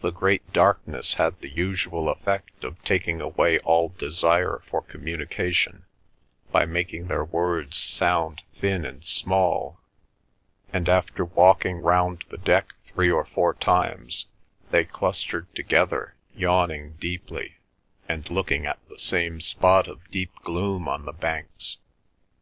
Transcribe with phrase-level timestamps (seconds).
[0.00, 5.84] The great darkness had the usual effect of taking away all desire for communication
[6.50, 9.78] by making their words sound thin and small;
[10.72, 14.24] and, after walking round the deck three or four times,
[14.70, 17.56] they clustered together, yawning deeply,
[18.08, 21.76] and looking at the same spot of deep gloom on the banks.